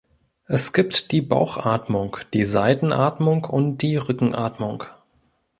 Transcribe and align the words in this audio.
Es 0.47 0.73
gibt 0.73 1.11
die 1.11 1.21
Bauchatmung, 1.21 2.17
die 2.33 2.43
Seitenatmung 2.43 3.43
und 3.45 3.83
die 3.83 3.97
Rückenatmung. 3.97 4.85